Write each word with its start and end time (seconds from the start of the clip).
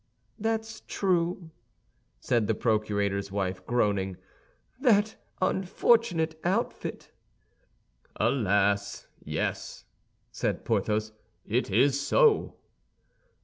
"That's 0.39 0.81
true," 0.87 1.51
said 2.19 2.47
the 2.47 2.55
procurator's 2.55 3.31
wife, 3.31 3.63
groaning, 3.67 4.17
"that 4.79 5.15
unfortunate 5.39 6.39
outfit!" 6.43 7.11
"Alas, 8.15 9.05
yes," 9.23 9.85
said 10.31 10.65
Porthos, 10.65 11.11
"it 11.45 11.69
is 11.69 11.99
so." 12.01 12.55